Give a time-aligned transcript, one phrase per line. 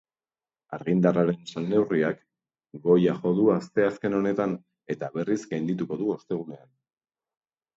[0.77, 2.23] Argindarraren salneurriak
[2.87, 4.57] goia jo du asteazken honetan,
[4.95, 6.69] eta berriz gaindituko du ostegunean.